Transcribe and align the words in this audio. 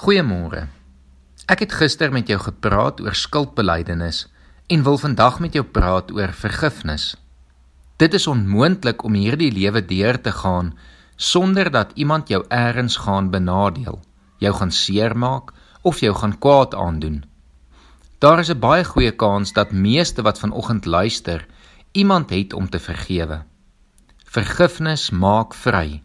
Goeiemôre. 0.00 0.62
Ek 1.52 1.60
het 1.60 1.74
gister 1.76 2.08
met 2.08 2.30
jou 2.32 2.38
gepraat 2.40 3.02
oor 3.04 3.12
skuldbelydenis 3.12 4.22
en 4.72 4.84
wil 4.86 4.96
vandag 5.02 5.34
met 5.44 5.58
jou 5.58 5.64
praat 5.76 6.08
oor 6.16 6.32
vergifnis. 6.32 7.18
Dit 8.00 8.16
is 8.16 8.24
onmoontlik 8.32 9.04
om 9.04 9.18
hierdie 9.18 9.50
lewe 9.52 9.82
deur 9.84 10.16
te 10.20 10.32
gaan 10.32 10.72
sonder 11.16 11.68
dat 11.68 11.92
iemand 12.00 12.32
jou 12.32 12.40
eers 12.48 12.96
gaan 13.04 13.28
benadeel, 13.28 14.00
jou 14.40 14.54
gaan 14.62 14.72
seermaak 14.72 15.52
of 15.82 16.00
jou 16.00 16.14
gaan 16.16 16.38
kwaad 16.38 16.74
aandoen. 16.74 17.20
Daar 18.24 18.40
is 18.40 18.48
'n 18.48 18.58
baie 18.58 18.84
goeie 18.84 19.12
kans 19.12 19.52
dat 19.52 19.70
meeste 19.70 20.22
wat 20.22 20.38
vanoggend 20.38 20.84
luister, 20.84 21.46
iemand 21.92 22.30
het 22.30 22.52
om 22.52 22.70
te 22.70 22.78
vergewe. 22.78 23.42
Vergifnis 24.24 25.10
maak 25.10 25.54
vry. 25.54 26.02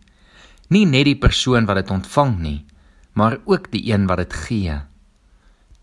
Nie 0.68 0.86
net 0.86 1.06
die 1.06 1.18
persoon 1.18 1.66
wat 1.66 1.76
dit 1.76 1.90
ontvang 1.92 2.40
nie, 2.40 2.66
maar 3.16 3.40
ook 3.46 3.72
die 3.72 3.88
een 3.94 4.08
wat 4.12 4.20
dit 4.24 4.34
gee. 4.34 4.76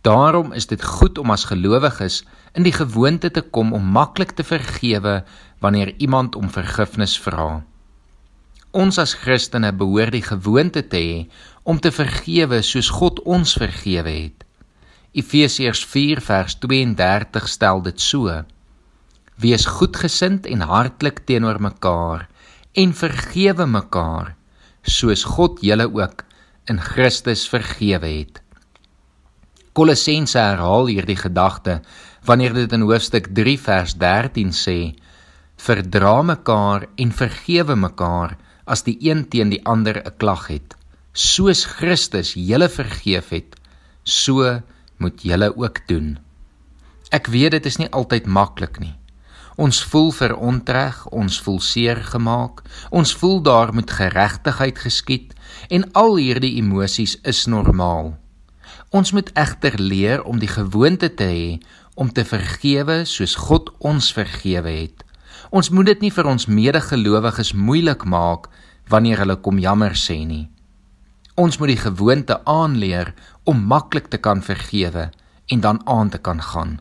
Daarom 0.05 0.53
is 0.53 0.67
dit 0.67 0.85
goed 0.85 1.19
om 1.19 1.31
as 1.31 1.47
gelowiges 1.49 2.23
in 2.53 2.67
die 2.67 2.75
gewoonte 2.75 3.31
te 3.31 3.41
kom 3.41 3.73
om 3.73 3.93
maklik 3.97 4.35
te 4.37 4.45
vergewe 4.45 5.23
wanneer 5.65 5.95
iemand 5.97 6.37
om 6.37 6.51
vergifnis 6.51 7.15
vra. 7.19 7.63
Ons 8.73 8.99
as 8.99 9.15
Christene 9.15 9.73
behoort 9.73 10.13
die 10.13 10.25
gewoonte 10.27 10.83
te 10.83 11.01
hê 11.01 11.19
om 11.63 11.81
te 11.81 11.93
vergewe 11.95 12.61
soos 12.67 12.91
God 12.91 13.23
ons 13.25 13.55
vergewe 13.61 14.11
het. 14.11 14.45
Efesiërs 15.13 15.85
4 15.87 16.21
vers 16.25 16.59
32 16.61 17.49
stel 17.49 17.83
dit 17.87 18.01
so: 18.01 18.43
Wees 19.37 19.67
goedgesind 19.79 20.47
en 20.49 20.67
hartlik 20.67 21.25
teenoor 21.29 21.61
mekaar 21.61 22.29
en 22.73 22.95
vergewe 22.97 23.67
mekaar 23.69 24.35
soos 24.83 25.25
God 25.25 25.61
julle 25.63 25.87
ook 25.93 26.25
in 26.71 26.79
Christus 26.81 27.49
vergewe 27.49 28.07
het. 28.07 28.39
Kolossense 29.73 30.39
herhaal 30.39 30.87
hierdie 30.91 31.17
gedagte 31.19 31.81
wanneer 32.29 32.55
dit 32.55 32.73
in 32.77 32.85
hoofstuk 32.87 33.31
3 33.35 33.57
vers 33.59 33.95
13 33.99 34.53
sê: 34.55 34.79
Verdra 35.59 36.23
mekaar 36.23 36.87
en 36.97 37.13
vergewe 37.13 37.77
mekaar 37.77 38.37
as 38.65 38.85
die 38.87 38.97
een 39.01 39.25
teen 39.29 39.51
die 39.51 39.63
ander 39.67 39.99
'n 39.99 40.17
klag 40.19 40.47
het, 40.49 40.77
soos 41.13 41.65
Christus 41.65 42.35
julle 42.35 42.69
vergeef 42.69 43.31
het, 43.31 43.57
so 44.05 44.63
moet 44.99 45.23
julle 45.23 45.57
ook 45.57 45.89
doen. 45.89 46.19
Ek 47.11 47.27
weet 47.27 47.51
dit 47.51 47.67
is 47.67 47.79
nie 47.79 47.91
altyd 47.91 48.27
maklik 48.27 48.79
nie. 48.81 48.95
Ons 49.57 49.83
voel 49.85 50.11
verontreg, 50.17 51.07
ons 51.13 51.41
voel 51.45 51.61
seer 51.61 52.01
gemaak, 52.13 52.63
ons 52.91 53.13
voel 53.21 53.43
daar 53.43 53.75
moet 53.75 53.91
geregtigheid 53.91 54.79
geskied 54.79 55.35
en 55.69 55.85
al 55.93 56.17
hierdie 56.17 56.57
emosies 56.57 57.19
is 57.29 57.45
normaal. 57.47 58.15
Ons 58.91 59.13
moet 59.13 59.29
egter 59.37 59.77
leer 59.81 60.23
om 60.25 60.41
die 60.41 60.49
gewoonte 60.49 61.13
te 61.15 61.29
hê 61.29 61.49
om 61.95 62.09
te 62.13 62.25
vergewe 62.25 63.03
soos 63.05 63.35
God 63.37 63.69
ons 63.85 64.13
vergewe 64.17 64.73
het. 64.73 65.05
Ons 65.53 65.69
moet 65.69 65.91
dit 65.93 66.07
nie 66.07 66.13
vir 66.13 66.29
ons 66.29 66.49
medegelowiges 66.49 67.53
moeilik 67.53 68.07
maak 68.09 68.49
wanneer 68.89 69.21
hulle 69.21 69.37
kom 69.45 69.61
jammer 69.61 69.97
sê 69.97 70.23
nie. 70.25 70.49
Ons 71.37 71.59
moet 71.61 71.73
die 71.73 71.81
gewoonte 71.81 72.39
aanleer 72.49 73.13
om 73.49 73.61
maklik 73.69 74.09
te 74.13 74.21
kan 74.21 74.41
vergewe 74.45 75.11
en 75.53 75.61
dan 75.61 75.81
aan 75.85 76.09
te 76.13 76.19
kan 76.19 76.41
gaan. 76.41 76.81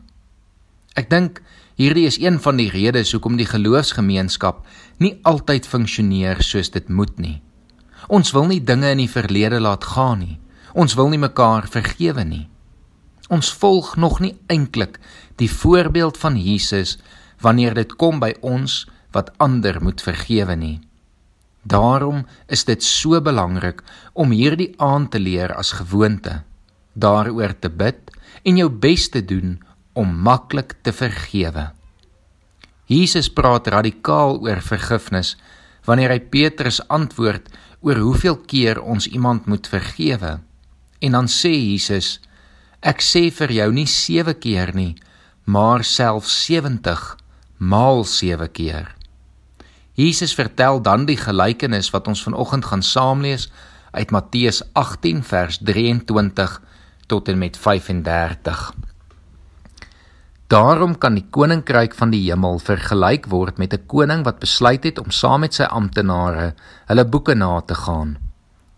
Ek 0.96 1.08
dink 1.08 1.40
hierdie 1.82 2.06
is 2.06 2.20
een 2.20 2.38
van 2.42 2.60
die 2.60 2.70
redes 2.70 3.10
hoekom 3.14 3.38
die 3.40 3.48
geloofsgemeenskap 3.48 4.62
nie 5.02 5.16
altyd 5.26 5.66
funksioneer 5.66 6.42
soos 6.46 6.70
dit 6.70 6.88
moet 6.88 7.16
nie. 7.18 7.40
Ons 8.06 8.30
wil 8.36 8.46
nie 8.50 8.60
dinge 8.62 8.92
in 8.94 9.02
die 9.02 9.10
verlede 9.10 9.58
laat 9.62 9.86
gaan 9.94 10.22
nie. 10.22 10.38
Ons 10.78 10.94
wil 10.98 11.10
nie 11.10 11.20
mekaar 11.20 11.66
vergewe 11.70 12.24
nie. 12.24 12.46
Ons 13.32 13.50
volg 13.58 13.96
nog 13.96 14.20
nie 14.20 14.34
eintlik 14.52 15.00
die 15.40 15.50
voorbeeld 15.50 16.18
van 16.20 16.38
Jesus 16.38 16.98
wanneer 17.42 17.74
dit 17.74 17.96
kom 17.98 18.20
by 18.22 18.34
ons 18.40 18.84
wat 19.16 19.32
ander 19.42 19.80
moet 19.82 20.02
vergewe 20.02 20.54
nie. 20.56 20.78
Daarom 21.62 22.24
is 22.46 22.64
dit 22.64 22.82
so 22.82 23.20
belangrik 23.22 23.82
om 24.12 24.30
hierdie 24.34 24.72
aan 24.78 25.08
te 25.08 25.18
leer 25.18 25.54
as 25.54 25.74
gewoonte, 25.78 26.42
daaroor 26.94 27.54
te 27.58 27.70
bid 27.70 28.10
en 28.42 28.58
jou 28.58 28.70
bes 28.70 29.08
te 29.08 29.22
doen 29.24 29.58
om 29.92 30.14
maklik 30.24 30.74
te 30.82 30.92
vergewe. 30.92 31.70
Jesus 32.86 33.30
praat 33.32 33.68
radikaal 33.72 34.40
oor 34.42 34.60
vergifnis 34.64 35.36
wanneer 35.86 36.12
hy 36.14 36.20
Petrus 36.32 36.80
antwoord 36.92 37.48
oor 37.82 37.98
hoeveel 37.98 38.38
keer 38.46 38.80
ons 38.80 39.08
iemand 39.10 39.46
moet 39.50 39.66
vergewe. 39.66 40.38
En 41.02 41.16
dan 41.18 41.28
sê 41.28 41.52
Jesus: 41.52 42.20
Ek 42.80 43.02
sê 43.02 43.28
vir 43.30 43.52
jou 43.58 43.68
nie 43.74 43.86
7 43.86 44.34
keer 44.38 44.74
nie, 44.74 44.94
maar 45.44 45.84
selfs 45.84 46.34
70 46.46 47.16
maal 47.58 48.04
7 48.04 48.50
keer. 48.52 48.94
Jesus 49.94 50.34
vertel 50.34 50.80
dan 50.82 51.04
die 51.06 51.18
gelykenis 51.20 51.90
wat 51.92 52.08
ons 52.08 52.22
vanoggend 52.24 52.64
gaan 52.64 52.82
saamlees 52.82 53.50
uit 53.92 54.10
Matteus 54.10 54.62
18 54.72 55.20
vers 55.22 55.58
23 55.60 56.62
tot 57.06 57.28
en 57.28 57.38
met 57.38 57.58
35. 57.58 58.72
Daarom 60.52 60.98
kan 61.00 61.14
die 61.16 61.24
koninkryk 61.32 61.94
van 61.96 62.10
die 62.12 62.26
hemel 62.26 62.58
vergelyk 62.60 63.24
word 63.32 63.56
met 63.56 63.72
'n 63.72 63.86
koning 63.88 64.24
wat 64.24 64.42
besluit 64.44 64.84
het 64.84 64.98
om 65.00 65.10
saam 65.10 65.40
met 65.40 65.54
sy 65.54 65.62
amptenare 65.64 66.52
hulle 66.88 67.04
boeke 67.04 67.34
na 67.34 67.60
te 67.60 67.74
gaan. 67.74 68.18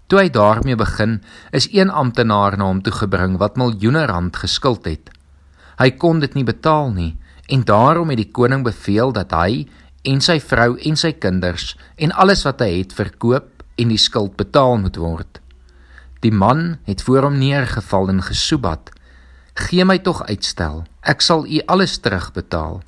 Toe 0.06 0.18
hy 0.18 0.28
daarmee 0.30 0.76
begin, 0.76 1.22
is 1.50 1.68
een 1.72 1.90
amptenaar 1.90 2.56
na 2.56 2.64
hom 2.64 2.82
toe 2.82 2.92
gebring 2.92 3.38
wat 3.38 3.56
miljoene 3.56 4.06
rand 4.06 4.36
geskuld 4.36 4.84
het. 4.84 5.10
Hy 5.78 5.90
kon 5.90 6.20
dit 6.20 6.34
nie 6.34 6.44
betaal 6.44 6.92
nie 6.92 7.16
en 7.48 7.64
daarom 7.64 8.08
het 8.08 8.18
die 8.22 8.32
koning 8.32 8.62
beveel 8.62 9.12
dat 9.12 9.32
hy 9.32 9.66
en 10.04 10.20
sy 10.20 10.38
vrou 10.40 10.78
en 10.78 10.96
sy 10.96 11.12
kinders 11.12 11.76
en 11.96 12.12
alles 12.12 12.44
wat 12.44 12.60
hy 12.60 12.78
het 12.78 12.92
verkoop 12.92 13.64
en 13.76 13.88
die 13.88 13.98
skuld 13.98 14.36
betaal 14.36 14.76
moet 14.76 14.96
word. 14.96 15.40
Die 16.20 16.32
man 16.32 16.78
het 16.84 17.02
voor 17.02 17.22
hom 17.22 17.38
neergeval 17.38 18.08
en 18.08 18.22
gesoebat 18.22 18.90
Gee 19.54 19.84
my 19.86 20.00
tog 20.02 20.24
uitstel. 20.26 20.82
Ek 21.06 21.22
sal 21.22 21.44
u 21.46 21.60
alles 21.70 22.00
terugbetaal. 22.02 22.80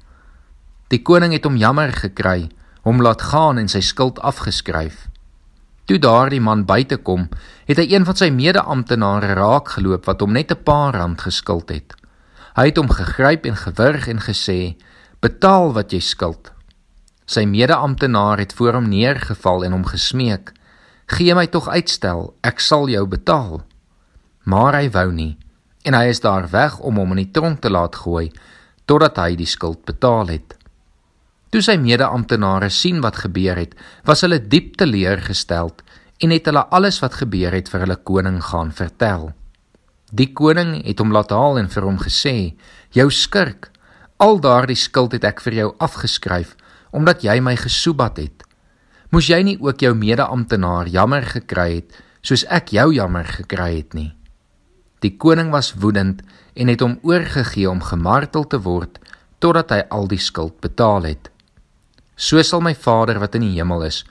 Die 0.90 0.98
koning 0.98 1.30
het 1.36 1.44
hom 1.46 1.58
jammer 1.58 1.92
gekry, 1.94 2.48
hom 2.82 3.02
laat 3.02 3.22
gaan 3.30 3.60
en 3.62 3.70
sy 3.70 3.82
skuld 3.86 4.18
afgeskryf. 4.18 5.06
Toe 5.86 6.00
daardie 6.02 6.42
man 6.42 6.64
buite 6.66 6.98
kom, 6.98 7.28
het 7.70 7.78
hy 7.78 7.86
een 7.92 8.06
van 8.08 8.18
sy 8.18 8.32
mede-amptenare 8.34 9.36
raakgeloop 9.38 10.10
wat 10.10 10.26
hom 10.26 10.34
net 10.34 10.50
'n 10.50 10.64
paar 10.66 10.98
rand 10.98 11.22
geskuld 11.22 11.70
het. 11.70 11.94
Hy 12.58 12.66
het 12.66 12.76
hom 12.76 12.90
gegryp 12.90 13.46
en 13.46 13.56
gewurg 13.56 14.08
en 14.08 14.18
gesê: 14.18 14.74
"Betaal 15.20 15.72
wat 15.72 15.92
jy 15.92 16.00
skuld." 16.00 16.50
Sy 17.26 17.44
mede-amptenaar 17.44 18.38
het 18.38 18.52
voor 18.52 18.72
hom 18.72 18.88
neergeval 18.88 19.64
en 19.64 19.72
hom 19.72 19.84
gesmeek: 19.84 20.52
"Gee 21.06 21.34
my 21.34 21.46
tog 21.46 21.68
uitstel, 21.68 22.34
ek 22.42 22.60
sal 22.60 22.88
jou 22.88 23.06
betaal." 23.06 23.62
Maar 24.42 24.74
hy 24.74 24.90
wou 24.90 25.12
nie 25.12 25.38
en 25.86 25.94
hy 25.94 26.10
is 26.10 26.20
daar 26.20 26.48
weg 26.50 26.78
om 26.82 26.98
hom 26.98 27.14
in 27.14 27.22
die 27.22 27.32
tronk 27.32 27.62
te 27.62 27.70
laat 27.70 27.94
gooi 28.02 28.28
totdat 28.86 29.18
hy 29.22 29.34
die 29.38 29.48
skuld 29.50 29.82
betaal 29.86 30.30
het. 30.30 30.54
Toe 31.50 31.62
sy 31.62 31.76
mede-amptenare 31.78 32.68
sien 32.74 33.00
wat 33.02 33.18
gebeur 33.22 33.58
het, 33.58 33.74
was 34.06 34.22
hulle 34.26 34.38
diep 34.38 34.76
teleurgesteld 34.78 35.82
en 36.22 36.32
het 36.34 36.46
hulle 36.48 36.64
alles 36.74 36.98
wat 37.02 37.18
gebeur 37.22 37.54
het 37.54 37.70
vir 37.70 37.84
hulle 37.84 37.98
koning 38.10 38.38
gaan 38.50 38.72
vertel. 38.74 39.30
Die 40.10 40.30
koning 40.38 40.78
het 40.86 41.02
hom 41.02 41.14
laat 41.14 41.34
haal 41.34 41.58
en 41.58 41.70
vir 41.70 41.86
hom 41.86 41.98
gesê: 41.98 42.54
"Jou 42.94 43.10
skurk, 43.10 43.70
al 44.18 44.38
daardie 44.40 44.78
skuld 44.78 45.12
het 45.12 45.24
ek 45.24 45.40
vir 45.40 45.54
jou 45.54 45.74
afgeskryf 45.78 46.56
omdat 46.90 47.22
jy 47.22 47.40
my 47.40 47.56
gesoebat 47.56 48.16
het. 48.16 48.42
Moes 49.10 49.28
jy 49.28 49.42
nie 49.42 49.58
ook 49.60 49.80
jou 49.80 49.94
mede-amptenaar 49.94 50.86
jammer 50.88 51.22
gekry 51.22 51.74
het 51.74 52.02
soos 52.22 52.44
ek 52.48 52.72
jou 52.72 52.92
jammer 52.94 53.24
gekry 53.24 53.76
het 53.76 53.94
nie?" 53.94 54.16
Die 55.06 55.14
koning 55.22 55.52
was 55.54 55.76
woedend 55.78 56.24
en 56.58 56.72
het 56.72 56.82
hom 56.82 56.96
oorgegee 57.06 57.68
om 57.70 57.84
gemartel 57.84 58.46
te 58.50 58.58
word 58.64 58.98
totdat 59.38 59.70
hy 59.70 59.82
al 59.94 60.08
die 60.10 60.18
skuld 60.18 60.56
betaal 60.64 61.06
het. 61.06 61.28
So 62.16 62.42
sal 62.42 62.64
my 62.64 62.72
Vader 62.74 63.20
wat 63.22 63.36
in 63.38 63.44
die 63.46 63.54
hemel 63.54 63.84
is 63.86 64.02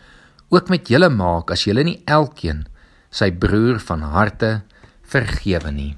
ook 0.54 0.70
met 0.72 0.88
julle 0.88 1.10
maak 1.12 1.52
as 1.52 1.66
julle 1.68 1.84
nie 1.84 1.98
elkeen 2.06 2.64
sy 3.12 3.32
broer 3.34 3.82
van 3.84 4.06
harte 4.14 4.52
vergewe 5.10 5.74
nie. 5.74 5.96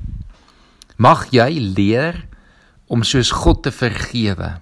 Mag 0.98 1.28
jy 1.36 1.50
leer 1.60 2.24
om 2.88 3.04
soos 3.06 3.30
God 3.44 3.66
te 3.68 3.74
vergewe 3.76 4.56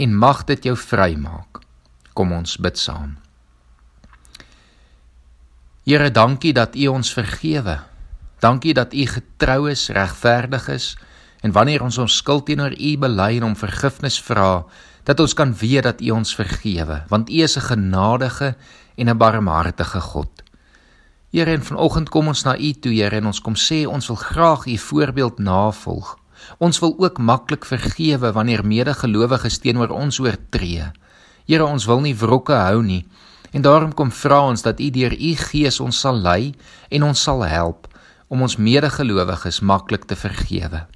en 0.00 0.14
mag 0.14 0.44
dit 0.46 0.70
jou 0.70 0.76
vrymaak. 0.78 1.64
Kom 2.14 2.36
ons 2.36 2.58
bid 2.62 2.78
saam. 2.78 3.16
Here, 5.88 6.12
dankie 6.12 6.52
dat 6.54 6.76
U 6.76 6.92
ons 6.92 7.10
vergewe 7.16 7.80
Dankie 8.40 8.72
dat 8.74 8.94
U 8.96 9.06
getrou 9.06 9.70
is, 9.70 9.88
regverdig 9.92 10.68
is 10.68 10.96
en 11.44 11.52
wanneer 11.52 11.82
ons 11.84 11.98
ons 11.98 12.16
skuld 12.16 12.46
teenoor 12.48 12.72
U 12.72 12.90
bely 13.00 13.36
en 13.36 13.50
om 13.50 13.56
vergifnis 13.56 14.16
vra, 14.20 14.64
dat 15.04 15.20
ons 15.20 15.34
kan 15.36 15.52
weet 15.56 15.84
dat 15.84 16.00
U 16.00 16.10
ons 16.16 16.34
vergewe, 16.36 17.02
want 17.08 17.28
U 17.28 17.40
is 17.44 17.56
'n 17.56 17.68
genadige 17.68 18.54
en 18.96 19.08
'n 19.08 19.18
barmhartige 19.18 20.00
God. 20.00 20.42
Here, 21.32 21.52
en 21.52 21.62
vanoggend 21.62 22.08
kom 22.08 22.28
ons 22.28 22.44
na 22.44 22.56
U 22.56 22.72
toe, 22.72 22.92
Here, 22.92 23.16
en 23.16 23.26
ons 23.26 23.40
kom 23.40 23.54
sê 23.54 23.86
ons 23.86 24.06
wil 24.06 24.16
graag 24.16 24.66
U 24.66 24.76
voorbeeld 24.76 25.38
navolg. 25.38 26.18
Ons 26.58 26.78
wil 26.78 26.94
ook 26.98 27.18
maklik 27.18 27.64
vergewe 27.64 28.32
wanneer 28.32 28.66
medegelowiges 28.66 29.58
teenoor 29.58 29.88
ons 29.88 30.18
oortree. 30.18 30.92
Here, 31.46 31.64
ons 31.64 31.84
wil 31.84 32.00
nie 32.00 32.16
wrokke 32.16 32.54
hou 32.54 32.82
nie. 32.82 33.06
En 33.52 33.62
daarom 33.62 33.94
kom 33.94 34.10
vra 34.10 34.40
ons 34.40 34.62
dat 34.62 34.80
U 34.80 34.90
deur 34.90 35.12
U 35.12 35.34
Gees 35.36 35.80
ons 35.80 36.00
sal 36.00 36.16
lei 36.16 36.54
en 36.90 37.02
ons 37.02 37.22
sal 37.22 37.44
help 37.44 37.89
om 38.30 38.46
ons 38.46 38.56
medegelowiges 38.56 39.60
maklik 39.66 40.06
te 40.06 40.16
vergewe. 40.16 40.86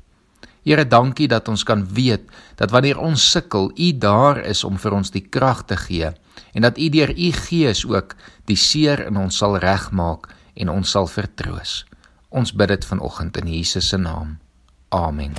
Here, 0.64 0.86
dankie 0.88 1.26
dat 1.28 1.48
ons 1.52 1.64
kan 1.66 1.82
weet 1.92 2.30
dat 2.56 2.72
wanneer 2.72 3.00
ons 3.02 3.20
sukkel, 3.34 3.68
U 3.74 3.88
daar 4.00 4.40
is 4.40 4.64
om 4.64 4.78
vir 4.80 4.96
ons 4.96 5.12
die 5.12 5.26
krag 5.26 5.66
te 5.68 5.76
gee 5.76 6.14
en 6.54 6.64
dat 6.64 6.78
U 6.78 6.88
deur 6.88 7.10
U 7.10 7.30
Gees 7.44 7.84
ook 7.84 8.14
die 8.48 8.56
seer 8.56 9.04
in 9.10 9.18
ons 9.20 9.42
sal 9.42 9.58
regmaak 9.60 10.30
en 10.54 10.72
ons 10.72 10.96
sal 10.96 11.10
vertroos. 11.10 11.82
Ons 12.30 12.54
bid 12.54 12.72
dit 12.72 12.90
vanoggend 12.90 13.42
in 13.42 13.50
Jesus 13.58 13.92
se 13.92 14.00
naam. 14.00 14.38
Amen. 14.94 15.34